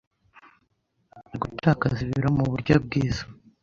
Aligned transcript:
Gutakaza 1.41 1.97
ibiro 2.05 2.27
muburyo 2.37 2.73
bwiza 2.85 3.23